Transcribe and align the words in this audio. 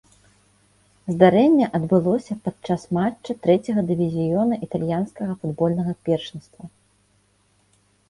Здарэнне 1.13 1.67
адбылося 1.79 2.33
падчас 2.49 2.81
матча 2.99 3.37
трэцяга 3.45 3.81
дывізіёна 3.93 4.55
італьянскага 4.69 5.33
футбольнага 5.45 5.91
першынства. 6.11 6.63